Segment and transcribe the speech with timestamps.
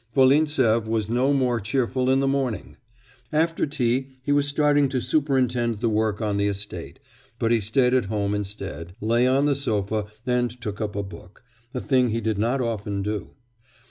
[0.15, 2.75] Volintsev was no more cheerful in the morning.
[3.31, 6.97] After tea he was starting to superintend the work on the estate,
[7.37, 11.43] but he stayed at home instead, lay on the sofa, and took up a book
[11.75, 13.35] a thing he did not often do.